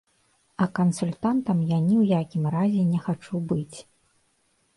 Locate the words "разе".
2.57-2.81